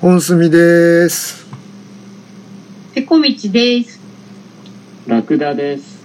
[0.00, 1.46] 本住です。
[2.94, 4.00] ペコミチです。
[5.06, 6.00] ラクダです。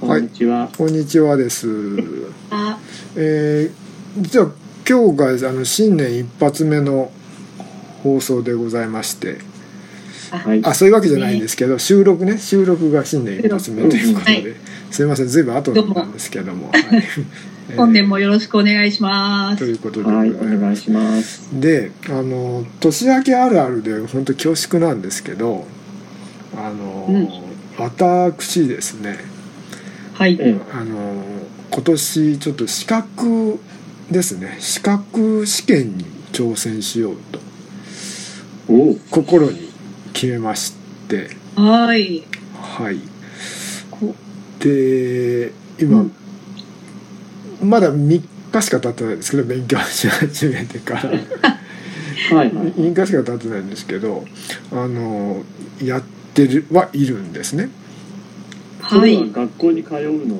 [0.00, 0.68] こんにちは。
[0.76, 1.68] こんにちはです。
[2.50, 2.76] あ、
[3.14, 3.72] えー、
[4.20, 4.50] 実は
[4.88, 7.12] 今日があの新年一発目の
[8.02, 9.38] 放送でございまして、
[10.32, 10.60] はい。
[10.64, 14.44] あそういうわけじゃないんですけど、収録ね収録が新年一発目ということで、はい
[14.90, 19.58] すいませんずいぶん後なんですけども、はいえー本年もよろしくお願いします。
[19.58, 20.30] ということではい。
[20.30, 21.60] お願いします。
[21.60, 25.66] であの年明けあるあるで本当恐縮なんですけど
[26.56, 27.28] あの、うん
[27.78, 29.18] 私ですね
[30.14, 30.36] はい。
[30.40, 31.22] えあの
[31.70, 33.60] 今年ちょっと資格
[34.10, 37.38] ですね資格試験に挑戦しようと
[39.10, 39.70] 心に
[40.12, 40.74] 決めまし
[41.08, 42.24] てはい。
[42.54, 43.00] はい
[43.90, 44.14] こ
[44.60, 46.04] で今、
[47.62, 51.18] まだ3日しか経ってないんですけど勉強し始めてからはい
[52.34, 52.50] はい。
[52.72, 54.24] 3日しか経ってないんですけど
[54.72, 55.42] あの
[55.82, 56.02] やっ
[56.34, 57.70] てるはいるんですね
[58.88, 59.32] それははい。
[59.32, 60.36] 学校に通うの？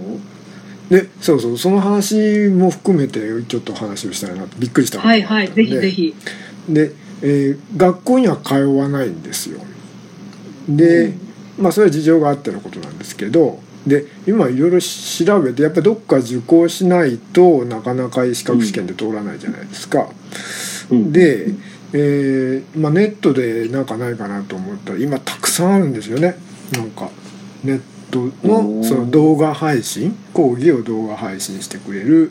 [0.91, 5.53] でそうそうその話も含めてちょっと話をしたいなとびっくりしたはいはい。
[5.53, 6.14] ぜひぜひ。
[6.69, 9.60] で、えー学校には通わないんですよ
[10.69, 11.12] で、
[11.58, 20.08] まあそれは事情があってのことなんですけどで今いろいろ調べてやっぱりどっか受講しないとなかなか資格試験で通らないじゃないですか、
[20.90, 21.48] うん、で、
[21.92, 26.36] えーまあ、ネットでなんかないかなと思ったら今たくさんあるんですよね。
[26.72, 27.08] なんか
[27.64, 32.30] ネットのその動画配信講義を動画配信してくれる、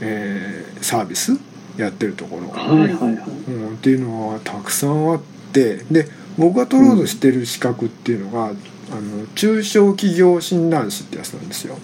[0.00, 1.32] えーサービス
[1.78, 2.48] やってるところ。
[2.48, 3.14] がはいはいはい。
[3.48, 5.22] うん、っていうのはたくさんあっ
[5.52, 8.52] てで僕が取ろうとしてる資格っていうのが、
[8.90, 11.78] あの中小企業診断士ってやつなんですよ。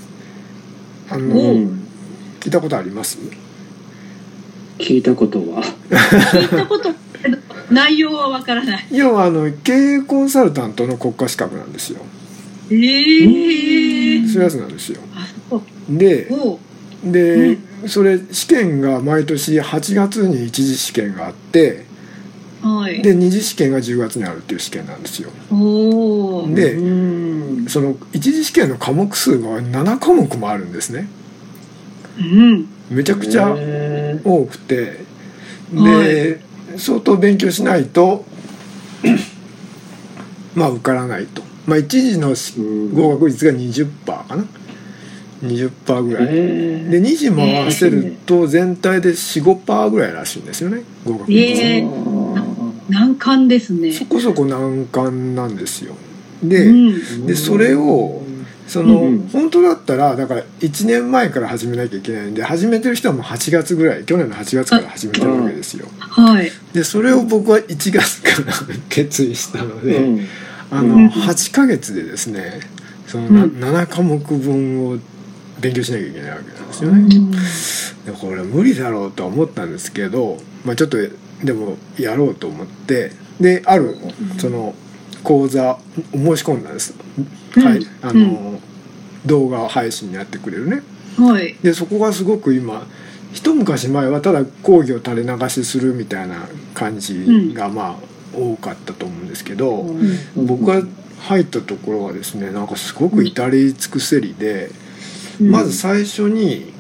[1.11, 1.89] あの、おうん、
[2.41, 3.19] 聞いたことあります？
[4.79, 5.63] 聞いたことは。
[5.91, 6.91] 聞いたこと、
[7.71, 8.87] 内容はわからない。
[8.91, 12.01] 要はあの経営コンサルタントの国家資格なんですよ。
[12.71, 15.01] ええそういうやつなんですよ。
[15.89, 16.59] でおう
[17.03, 21.87] で、それ試験が毎年8月に一次試験があって
[22.63, 23.03] はい。
[23.03, 25.31] で二次試験が10月にあるっていう試験なんですよ。
[25.51, 26.49] おお。
[26.49, 27.67] でうん。
[27.69, 31.09] その一次試験の科目数が7科目もあるんですね。
[32.19, 32.67] うん。
[32.91, 34.99] めちゃくちゃへ多くて
[35.73, 38.25] で、はい相当勉強しないと
[40.55, 42.29] まあ受からないと、まあ、一時の
[42.95, 44.45] 合格率が20%かな
[45.43, 51.83] 20%ぐらいえで2次回合わせると全体で45%ぐらいらしいんですよね合格率、ええ
[52.91, 53.93] 難関ですね。
[53.93, 55.95] そこそこ難関なんですよ
[56.43, 57.27] で,、うん。
[57.27, 58.23] でそれを
[58.67, 66.51] その、うん本当だったらだから1年前から始めなきゃいけないんで始めてる人はもう8月ぐらい去年の8月から始めてるわけですよはい。
[66.73, 68.55] でそれを僕は1月から
[68.89, 70.27] 決意したので、うん
[70.73, 72.61] あのうん8ヶ月でですね
[73.09, 74.99] そのな、うん7科目分を
[75.61, 77.17] 勉強しなきゃいけないわけなんですよね。
[77.17, 77.31] うん
[78.07, 80.97] でこれは無理だろうとは思ったんですけど、まあ、ちょっと
[81.45, 83.97] でもやろうと思ってである
[84.39, 84.75] その
[85.23, 85.79] 講座
[86.13, 86.95] お申し込んだんです、
[87.57, 87.65] うん。
[87.65, 88.61] はいあの、
[89.27, 90.83] 動画配信にやってくれるね。
[91.19, 91.57] はい。
[91.63, 92.87] でそこがすごく今
[93.33, 99.87] 一昔前はただ講義を垂れ流しするみたいな感じがまあ多かったと思うんですけど、
[100.37, 100.83] 僕が
[101.21, 104.71] 入ったところはですねなんかすごく至れり尽くせりで、
[105.41, 106.73] まず最初に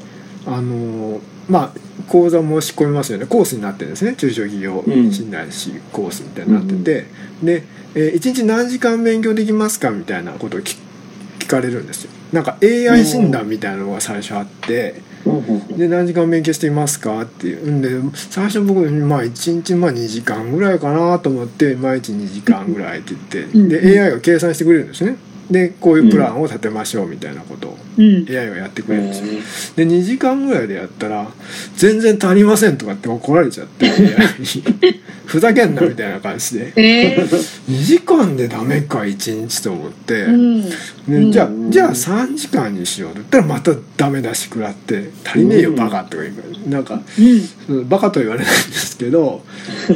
[0.46, 3.26] あのまあ講座申し込みますよね。
[3.26, 4.14] コースになってるんですね。
[4.16, 7.06] 中小企業診断士コースみたいになってて、
[7.40, 7.62] で、
[7.94, 10.76] え1日何時間勉強できますかみたいなことを聞
[11.38, 12.10] 聞かれるんですよ。
[12.32, 15.02] なんか AI 診断みたいなのが最初あって、
[15.76, 17.70] で何時間勉強していますかっていう。
[17.70, 25.16] んで最初僕まあ1日まあ2時間ぐらいかなと思って毎日2時間ぐらいって言って、うんで AI が計算してくれるんですね。
[25.48, 27.70] でこういうプランを立てましょうみたいなことを。
[27.72, 27.79] うん。
[28.28, 29.86] AI がやってくれるんですよ。
[29.86, 31.28] で2時間ぐらいでやったら
[31.76, 33.88] 「全然足りません」とかって怒られちゃって
[35.26, 36.72] ふざけんなみたいな感じで。
[36.76, 36.82] え
[37.20, 37.26] え
[37.70, 41.32] 2時間でダメか1日と思って、うん。
[41.32, 45.76] じゃあじゃあ3時間にしようと言ったらまたダメ出し食らって「足りねえようん。
[45.76, 46.70] バカ」とか言うから。
[46.70, 47.00] なんか
[47.68, 47.88] うん。
[47.88, 49.44] バカとは言われないんですけど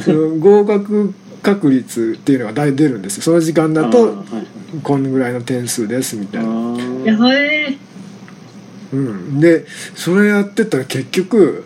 [0.04, 1.12] その合格
[1.42, 3.22] 確率っていうのが大出るんですよ。
[3.22, 4.24] その時間だと
[4.82, 6.76] こんぐらいの点数ですみたいな。
[7.04, 7.78] やばい。
[8.94, 11.64] うん、でそれやってたら結局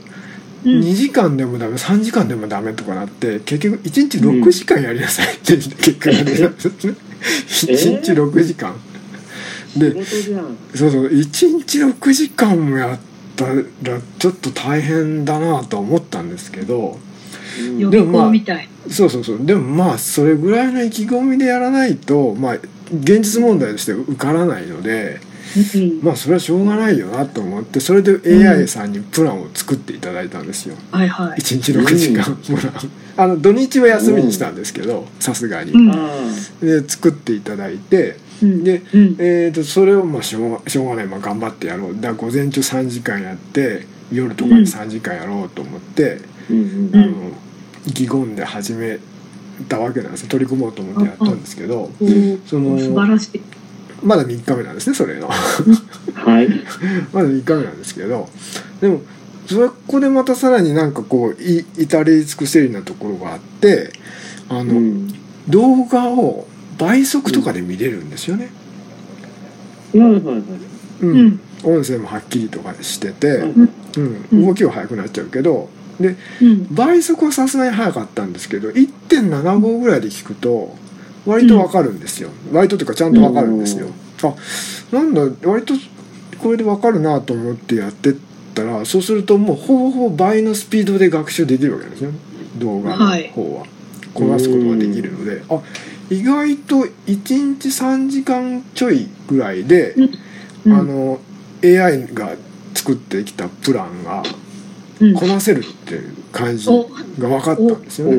[0.64, 0.80] うん。
[0.80, 6.94] 2時間でもダメ3時間でもダメとかなって結局1日6時間やりなさいって結果が出たんですね。
[7.20, 8.74] 1日6時間。
[9.76, 10.56] で仕事じゃん。
[10.74, 12.98] そうそう1日6時間もやっ
[13.36, 13.62] たら
[14.18, 16.98] ちょっと大変だなと思ったんですけど
[17.76, 19.38] 予備校みたい、そうそうそう。
[19.44, 22.54] でもまあそれぐらいの意気込みでやらないとまあ
[22.90, 25.20] 現実問題として受からないので、
[25.56, 26.00] うん。
[26.02, 31.40] まあそれはしょうがないよなと思ってそれで AI さんにプランを作っていただいたんですよ、はいはい。
[31.40, 32.74] 1日6時間プラン
[33.16, 35.72] あの土日は休みにしたんですけどさすがに、
[36.60, 38.64] で作っていただいてうん。
[38.64, 39.16] で、うん。
[39.18, 42.00] えー、とそれをまあしょうがしょうがない、まあ、頑張ってやろう。
[42.00, 46.62] だ午前中3時間やって夜とかに3時間やろうと思って、あのう
[47.06, 47.32] ん
[47.86, 48.98] 意気込んで始め
[49.68, 50.28] たわけなんですよ。
[50.28, 51.90] 取り組もうと思ってやったんですけど
[52.46, 53.40] その素晴らしい
[54.02, 55.28] まだ3日目なんですねそれの。
[55.28, 56.48] はい。
[57.12, 58.28] まだ3日目なんですけど
[58.80, 59.02] でも
[59.46, 63.92] そこでまたさらになんかこうい至れり尽くせりなところがあって
[64.48, 65.08] あの、うん。
[65.48, 66.46] 動画を
[66.78, 68.50] 倍速とかで見れるんですよね、
[69.94, 70.44] うん。
[71.00, 71.40] うん。
[71.64, 73.38] 音声もはっきりとかしてて、
[73.96, 74.46] うん。
[74.46, 76.66] 動きは速くなっちゃうけどでうん。
[76.70, 80.76] 倍速はさすがに速かったんですけど1.75ぐらいで聞くと
[81.26, 83.88] 割とわかるんですよ、割とというかちゃんとわかるんですよ、
[84.22, 84.34] あ
[84.94, 85.74] なんだ割と
[86.38, 88.14] これでわかるなと思ってやってっ
[88.54, 92.10] たらそうするともうほぼほぼ倍のスピードで学習できるわけですよ
[92.58, 93.66] 動画の方は、
[94.14, 95.42] こなすことができるので。
[95.48, 95.60] あ
[96.10, 99.94] 意外と1日3時間ちょいぐらいで、
[100.64, 100.72] うん。
[100.72, 101.20] あの
[101.62, 102.34] AI が
[102.74, 104.22] 作ってきたプランが
[105.00, 105.14] うん。
[105.14, 106.88] こなせるっていう感じお
[107.18, 108.14] が分かったんですよね。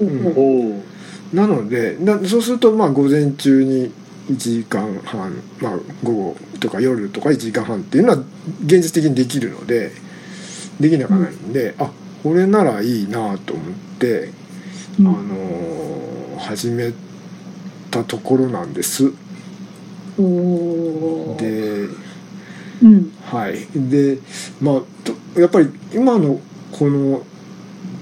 [0.00, 0.82] うん
[1.32, 3.92] なのでなそうするとまあ午前中に
[4.30, 8.18] 1時間半、まあ、午後とか夜とか1時間半っていうのは
[8.64, 9.92] 現実的にできるので
[10.80, 11.90] できなくはないんで、あ
[12.22, 14.30] これならいいなと思って、
[14.98, 15.08] うん。
[15.08, 15.90] あのー
[16.40, 16.92] 始め
[17.90, 19.12] たところなんです。
[20.18, 21.36] おー。
[21.36, 21.94] で
[22.82, 23.12] うん。
[23.24, 24.18] はい、で
[24.60, 26.40] まあとやっぱり今の
[26.72, 27.22] この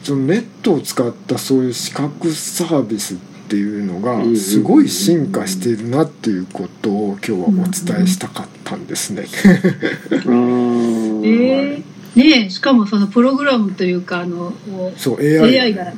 [0.02, 3.16] そのネットを使ったそういう視覚サービスっ
[3.48, 9.26] ていうのがうんすごい進化しているなっていうことを今日はお伝えしたかったんですね。
[9.44, 11.82] えー
[12.18, 15.92] ねえしかもそのプログラムというかあのこそうう AI, AI が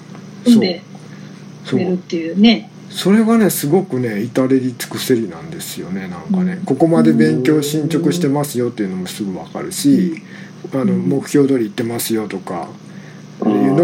[0.45, 0.83] 組んで
[1.65, 2.71] そうくれるっていうね。
[2.91, 10.21] それがねすごくね至れり尽くせりなんですよねなんかね、ここまで勉強進捗してますよっていうのもすぐ分かるし、
[10.73, 11.09] あのうん。
[11.09, 12.69] 目標通り行ってますよとか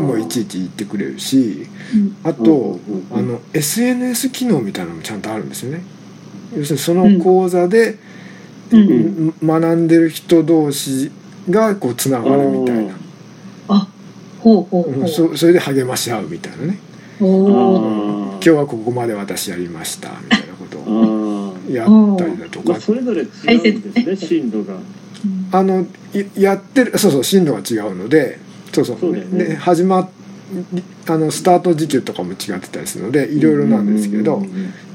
[0.00, 1.66] のもいちいち言ってくれるし。
[1.94, 2.16] うん。
[2.24, 2.78] あと
[3.12, 5.82] うんあの SNS 機能みたいなのもちゃんとあるんですよね。
[6.56, 7.98] 要するにその講座で、
[8.70, 9.28] うん。
[9.28, 11.10] ん学んでる人同士
[11.48, 12.94] がこうつながるみたいな、
[13.68, 13.88] あ
[14.40, 15.00] ほうほうほう。
[15.00, 16.78] うんそそれで励まし合うみたいなね。
[17.18, 21.74] 今日はここまで私やりましたみたいなことあをー。
[21.74, 22.70] やったりだとか。
[22.70, 24.74] まあそれぞれ違うんですね進路が。
[24.74, 24.96] うん
[25.50, 28.38] あのいやってるそうそう進路が違うので
[28.76, 28.98] そうそう。
[29.00, 29.20] そうね。
[29.32, 30.08] で始まっ
[31.08, 34.46] あのスタート時期とかも違ってたりするのでいろいろなんですけど、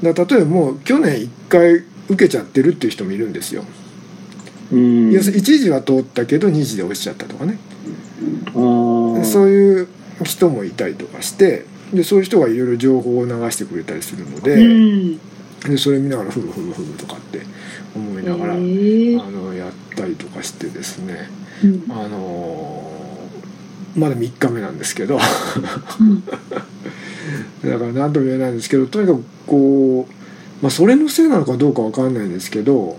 [0.02, 3.64] 例えばもう去年1回受けちゃってるっていう人もいるんですよ、
[4.72, 5.12] うん。
[5.12, 7.58] 要するに1時は通ったけど2時で落ちちゃったとかね、
[8.54, 9.88] そういう
[10.24, 15.18] 人もいたりとかしてでそういう人がいろいろ情報を流してくれたりするので,、うん。
[15.68, 17.42] でそれ見ながらふむふむふむとかって
[17.94, 21.28] 思いながら、あのやったりとかしてですね。
[21.62, 21.84] うん。
[21.90, 22.81] あのー
[23.96, 25.18] まだ3日目なんですけど。
[26.00, 26.24] うん。
[27.70, 32.96] だから何とも言えないんですけどとにかくこう、まあ、それのせいなのかどうかわかんないんですけど、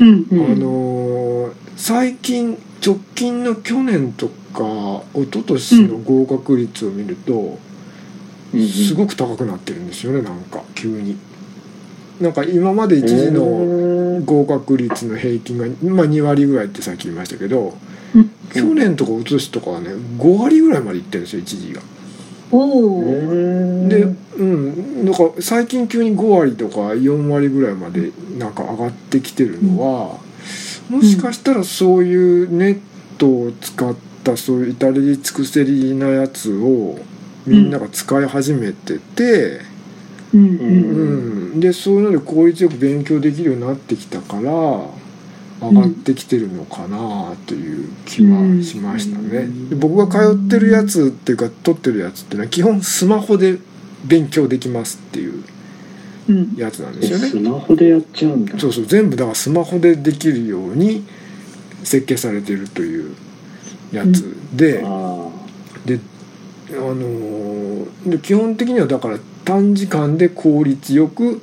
[0.00, 0.44] うんうん。
[0.44, 7.58] あのー最近直近の去年とか一昨年の合格率を見ると、
[8.54, 11.16] すごく高くなってるんですよねなんか急に。
[12.20, 17.76] なんか今まで一時の合格率の平均が、まあ、2割ぐらいってさっき言いましたけど
[18.14, 21.82] うん去年とか一昨年とかはね5割ぐらいまでいってるんですよ一時が。
[22.50, 24.06] おおで
[24.36, 25.04] うん。
[25.04, 30.18] なんか最近急に5割とか4割ぐらいまでなんか上がってきてるのは、
[30.90, 32.80] もしかしたらそういうネッ
[33.18, 36.98] トを使ったそういう至れり尽くせりなやつを
[37.46, 39.60] みんなが使い始めてて、
[40.34, 40.44] うん。
[40.44, 41.60] ううんん。
[41.60, 45.01] でそういうので効率よく勉強できるようになってきたから
[45.62, 49.46] 上がってきてるのかなという気はしましたね。
[49.70, 53.58] で僕が通ってるやつっていうか取ってるやつっていうのは基本スマホで
[54.04, 55.44] 勉強できますっていう
[56.28, 56.54] うん。
[56.56, 57.28] やつなんでえすよね。
[57.28, 57.36] ス。
[57.36, 58.58] マホでやっちゃうんだ。
[58.58, 58.86] そうそう。
[58.86, 61.04] 全部だからスマホでできるように
[61.84, 63.14] 設計されてるという
[63.92, 65.28] やつで、あ
[65.84, 65.98] で
[66.70, 71.40] あのーで基本的にはだから短時間で効率よくう、うんう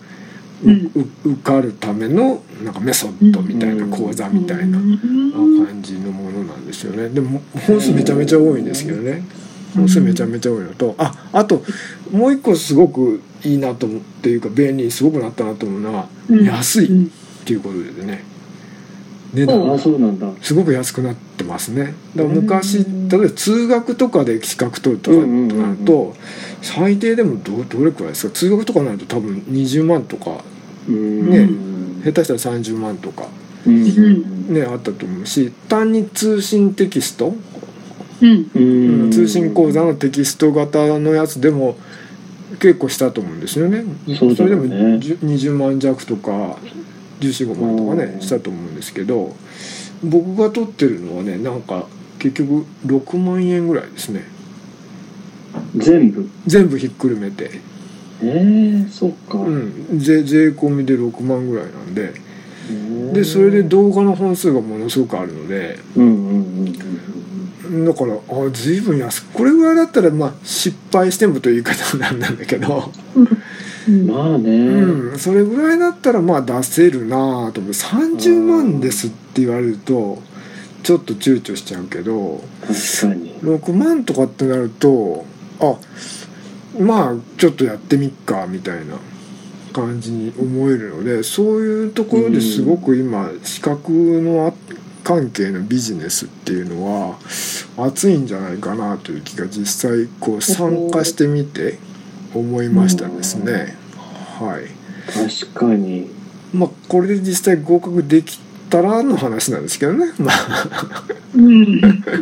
[0.63, 7.09] 受かるためのなんかメソッドみたいな講座みたいなうん感じのものなんですよね。
[7.09, 9.23] でも本数めちゃめちゃ多いんですけどね。
[9.75, 11.63] 本数めちゃめちゃ多いのと、ああと
[12.11, 16.43] もう一個すごくいいなと思うっていうか便利にすごくなったなと思うのは、うん。
[16.43, 17.09] 安いっ
[17.45, 18.23] ていうことでね。
[19.31, 19.79] 値段。
[20.41, 21.93] すごく安くなってますね。
[22.15, 23.07] だから昔うん。
[23.09, 26.15] 例えば通学とかで資格取るとかとなると
[26.63, 28.33] 最低でもどどれくらいですか？
[28.33, 30.37] 通学とかになると多分20万とかうん
[30.91, 31.49] ね。
[32.03, 33.27] 下手したら30万とか。
[33.65, 37.35] ねあったと思うし単に通信テキスト、
[38.21, 38.51] うん。
[38.55, 39.11] うん。
[39.11, 41.77] 通信講座のテキスト型のやつでも
[42.59, 43.83] 結構したと思うんですよね。
[44.17, 46.57] それでもよね10 20万弱とか
[47.19, 48.21] 1415万とかねうん。
[48.21, 49.35] したと思うんですけど
[50.03, 51.85] 僕が取ってるのはねなんか
[52.17, 54.23] 結局6万円ぐらいですね。
[55.75, 56.29] 全部。
[56.45, 57.49] 全部ひっくるめて、
[58.21, 59.37] ええそっか。
[59.39, 62.13] うん、税税込みで6万ぐらいなんで。
[62.69, 65.79] うんでそれで動画の本数がものすごくあるので。
[65.95, 66.79] うんうんうん
[67.85, 74.49] だからあ随分安くこれぐらいだったらまあ失敗してもという言い方なんだけど、うんまあね。
[74.49, 80.21] うん、それぐらいだったらまあ出せるなあと思って30万ですって言われると
[80.81, 82.43] ちょっと躊躇しちゃうけど。
[82.61, 83.35] 確かに。
[83.41, 85.25] 6万とかってなると
[85.59, 85.75] あ
[86.77, 88.95] まあちょっとやってみっかみたいな
[89.73, 94.53] 感じに思えるのでそういうところですごく今資格の
[95.03, 97.17] 関係のビジネスっていうのは
[97.77, 101.79] 熱いんじゃないかなという気が実際こう参加してみて
[102.33, 103.75] 思いましたですね。
[104.39, 104.65] はい。
[105.11, 106.09] 確かに。
[106.53, 110.13] まあこれで実際合格できたらの話なんですけどね。
[110.17, 111.03] まあ。
[111.35, 111.65] うん。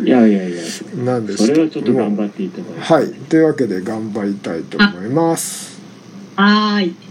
[0.06, 0.63] いやいやいや。
[1.04, 1.48] なんです。
[1.48, 2.80] それはちょっと頑張張っていただいて。
[2.80, 3.13] はい。
[3.13, 5.80] というわけで頑張りたいと思います。
[6.36, 7.07] はーい